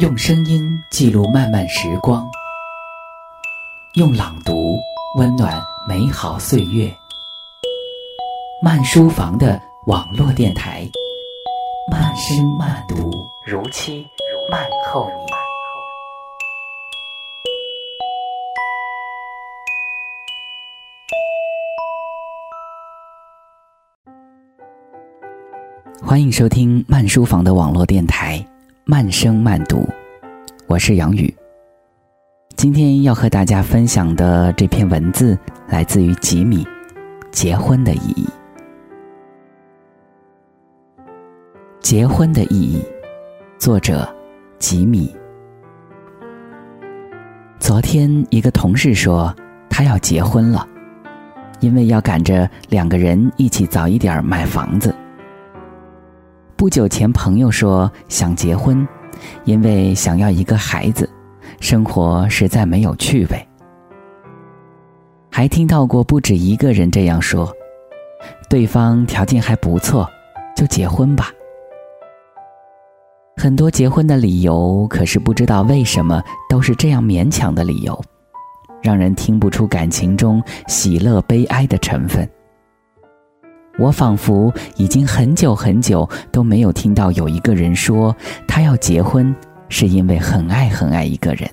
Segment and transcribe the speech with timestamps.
[0.00, 2.26] 用声音记录漫漫时光，
[3.96, 4.78] 用朗读
[5.18, 6.90] 温暖美好岁月。
[8.62, 10.88] 慢书房的网络电台，
[11.90, 13.12] 慢声慢读，
[13.46, 14.06] 如期
[14.50, 15.26] 慢后你。
[26.02, 28.42] 欢迎收听慢书房的网络电台。
[28.84, 29.88] 慢声慢读，
[30.66, 31.32] 我是杨宇。
[32.56, 35.38] 今天要和大家分享的这篇文字
[35.68, 36.64] 来自于吉米，
[37.30, 38.26] 《结婚的意义》。
[41.80, 42.82] 结婚的意义，
[43.58, 44.08] 作者
[44.58, 45.14] 吉米。
[47.58, 49.34] 昨天一个同事说
[49.68, 50.66] 他要结婚了，
[51.60, 54.92] 因为要赶着两个人一起早一点买房子。
[56.60, 58.86] 不久前，朋友说想结婚，
[59.46, 61.08] 因为想要一个孩子，
[61.58, 63.48] 生活实在没有趣味。
[65.30, 67.50] 还听到过不止一个人这样说，
[68.50, 70.06] 对方条件还不错，
[70.54, 71.30] 就结婚吧。
[73.38, 77.98] 很多结婚的理由，可是不知道为什么都是这样勉强的理由，
[78.82, 82.30] 让人听不出感情中喜乐悲哀的成分。
[83.78, 88.14] 我仿佛已经很久很久都没有听到有一个人说
[88.46, 89.34] 他要结婚
[89.68, 91.48] 是因为很爱很爱一个人，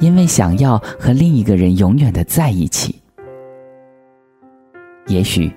[0.00, 3.00] 因为想要和另一个人永远的在一起。
[5.06, 5.52] 也许，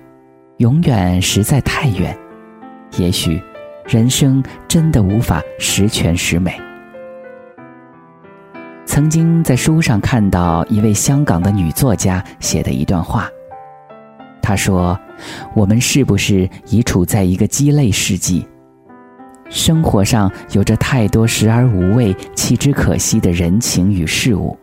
[0.58, 2.14] 永远实在太远；
[2.98, 3.42] 也许，
[3.86, 6.54] 人生真的无法十全十美。
[8.84, 13.28] 曾经在书上看到一位香港的女作家写的一段话。
[14.42, 14.98] 他说
[15.54, 18.44] ：“我们是不是已处在一个鸡肋世纪？
[19.48, 24.58] 生活上有着太多时而无味、弃之可惜的人情与事物，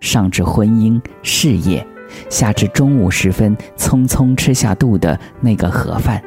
[0.00, 1.86] 上至婚姻、事业，
[2.30, 6.22] 下至中午时分匆匆吃下肚的那个盒饭，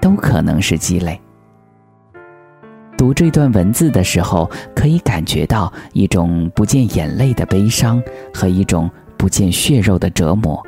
[0.00, 1.18] 都可能是鸡肋。”
[2.98, 8.02] 读这段文字的时候，可以感觉到一种不见眼泪的悲伤
[8.34, 10.60] 和一种不见血肉的折磨。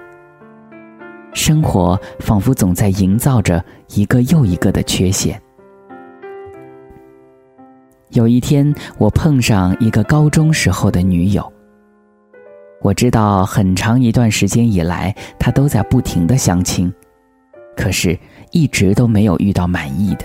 [1.32, 5.40] 生活仿佛总在营造着一个又一个的缺陷。
[8.10, 11.52] 有一天，我碰上一个高中时候的女友。
[12.82, 16.92] 我知道很长一段时间以来，她都在不停的相亲，
[17.76, 18.18] 可是
[18.50, 20.24] 一直都没有遇到满意的。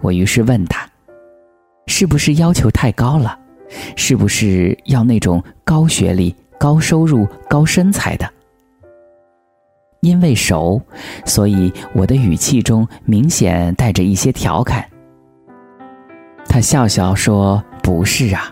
[0.00, 0.88] 我于是问她
[1.88, 3.36] ：“是不是要求太高了？
[3.96, 8.30] 是不是要那种高学历、高收入、高身材的？”
[10.00, 10.80] 因为熟，
[11.26, 14.84] 所以我的语气中明显带着一些调侃。
[16.46, 18.50] 他笑笑说：“不是啊，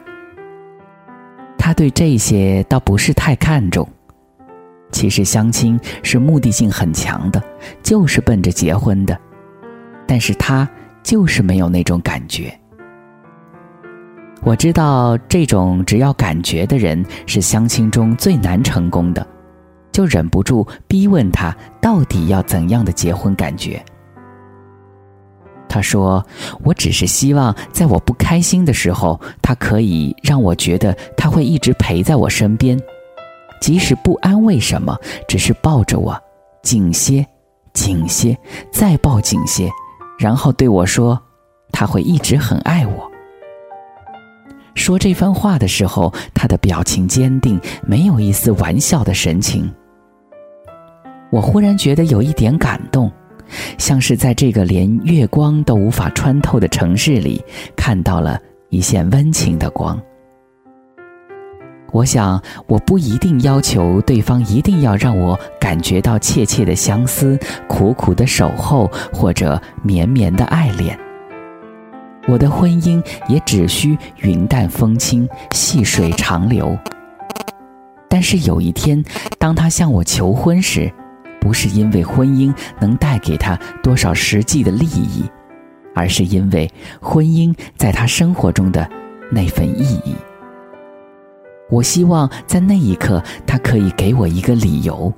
[1.56, 3.88] 他对这些倒不是太看重。
[4.92, 7.42] 其实相亲是目的性很强的，
[7.82, 9.18] 就是奔着结婚的。
[10.06, 10.68] 但是他
[11.02, 12.52] 就是没有那种感觉。
[14.42, 19.26] 我知道这种只要感觉的人是相亲中最难成功的。”
[19.98, 23.84] 就忍不住逼问他到底要怎样的结婚感觉。
[25.68, 26.24] 他说
[26.62, 32.80] ：“我只是希望在我不开心的时候，他可以让我觉得他会一直陪在我身边，
[33.60, 36.16] 即使不安慰什么，只是抱着我，
[36.62, 37.26] 紧些，
[37.72, 38.38] 紧些，
[38.70, 39.68] 再抱紧些，
[40.16, 41.20] 然后对我说，
[41.72, 43.10] 他会一直很爱我。”
[44.76, 49.68] 说这番话的时候，他的表情坚定，没有一丝玩笑的神情。
[51.30, 53.10] 我忽然觉得有一点感动，
[53.76, 57.44] 像是在这个连月光都无法穿透的城市里，
[57.76, 58.40] 看到了
[58.70, 60.00] 一线温情的光。
[61.90, 70.98] 我想，我不一定要求对方一定要让我感觉到切切的相思、苦苦的守候或者绵绵的爱恋。
[72.26, 76.76] 我的婚姻也只需云淡风轻、细水长流。
[78.06, 79.02] 但是有一天，
[79.38, 80.92] 当他向我求婚时，
[81.48, 85.24] 不是因为婚姻能带给他多少实际的利益，
[85.94, 88.86] 而是因为婚姻在他生活中的
[89.32, 90.14] 那份意义。
[91.70, 95.10] 我希望在那一刻，他可以给我一个理由，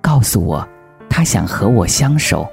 [0.00, 0.64] 告诉我，
[1.10, 2.46] 他想和我相守，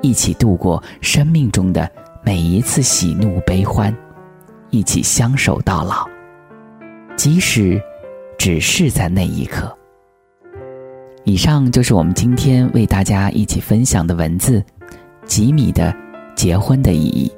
[0.00, 1.90] 一起度过生命中的
[2.22, 3.92] 每一次喜怒悲欢，
[4.70, 6.06] 一起相守到老，
[7.16, 7.82] 即使
[8.38, 9.76] 只是在那一刻。
[11.26, 14.62] 以上就是我们今天为大家一起分享的文字，
[15.26, 15.92] 吉米的
[16.36, 17.30] 结婚的意义。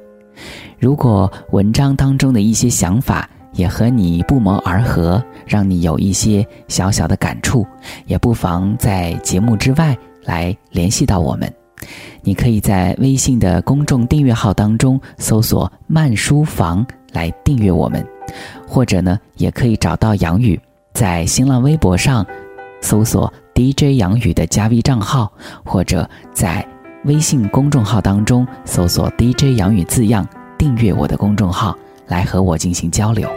[0.77, 7.65] 如果文章当中的一些想法也和你不谋而合，让你有一些小小的感触，
[8.05, 11.51] 也不妨在节目之外来联系到我们。
[12.21, 18.05] 你可以在微信的公众订阅号当中搜索“慢书房”来订阅我们，
[18.67, 20.59] 或者呢，也可以找到杨宇，
[20.93, 22.23] 在新浪微博上
[22.81, 25.29] 搜索 “DJ 杨宇”的加 V 账号，
[25.65, 26.65] 或者在
[27.03, 30.25] 微信公众号当中搜索 “DJ 杨宇”字样。
[30.57, 31.77] 订阅我的公众号，
[32.07, 33.29] 来和我进行交流。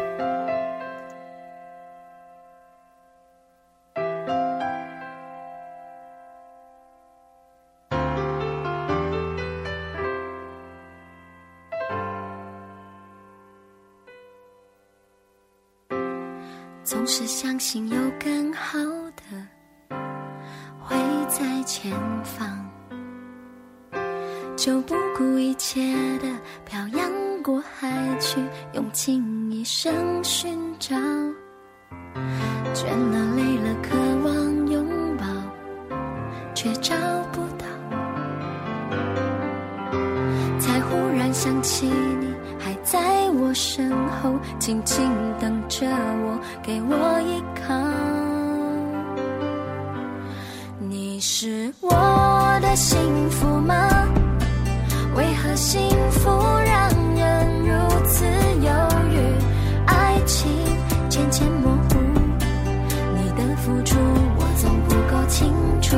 [16.84, 18.78] 总是相信有更好
[21.64, 21.92] 前
[22.22, 22.48] 方。
[24.56, 25.80] 就不顾一切
[26.18, 26.28] 的
[26.64, 27.10] 漂洋
[27.42, 28.38] 过海去，
[28.74, 30.94] 用尽一生寻找。
[32.72, 34.86] 倦了累了，渴望拥
[35.16, 35.24] 抱，
[36.54, 36.94] 却找
[37.32, 37.66] 不到。
[40.60, 45.10] 才忽然想起你还在我身后，静静
[45.40, 48.21] 等着我，给我依靠。
[51.24, 51.88] 是我
[52.60, 53.88] 的幸福吗？
[55.14, 55.80] 为何幸
[56.10, 56.28] 福
[56.66, 58.24] 让人如此
[58.60, 58.72] 犹
[59.08, 59.22] 豫？
[59.86, 60.50] 爱情
[61.08, 61.96] 渐渐模糊，
[63.14, 63.96] 你的付出
[64.36, 65.96] 我总不够清楚。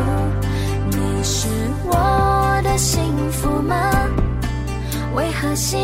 [0.90, 1.48] 你是
[1.86, 3.90] 我的幸福吗？
[5.14, 5.80] 为何幸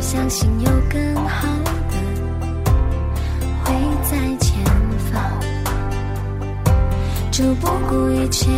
[0.00, 1.48] 相信有更好
[1.90, 1.96] 的
[3.64, 3.74] 会
[4.10, 4.64] 在前
[5.10, 5.20] 方，
[7.30, 8.48] 就不顾一切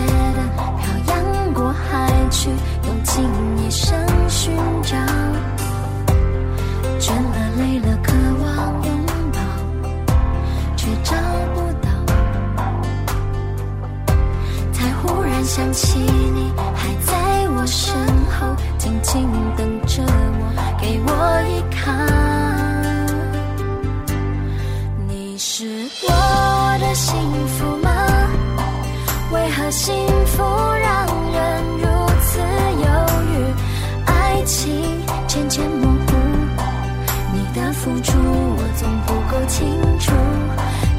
[39.51, 40.13] 清楚。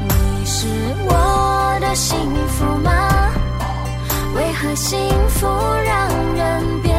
[0.08, 0.66] 你是
[1.08, 2.18] 我的幸
[2.48, 2.90] 福吗？
[4.34, 5.46] 为何幸福
[5.84, 6.91] 让人变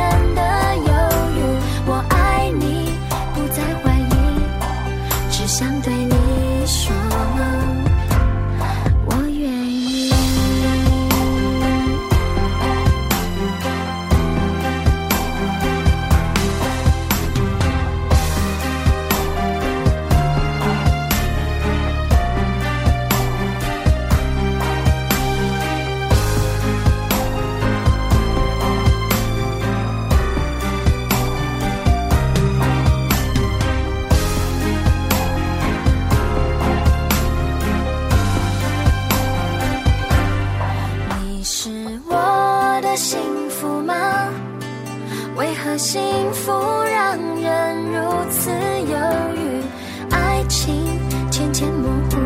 [46.46, 46.52] 不
[46.84, 48.98] 让人如此犹
[49.36, 49.64] 豫，
[50.12, 52.18] 爱情渐渐模糊，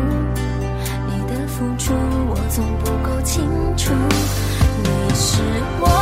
[1.06, 1.94] 你的付出
[2.28, 3.44] 我总不够清
[3.76, 3.92] 楚，
[4.82, 5.40] 你是
[5.80, 5.97] 我。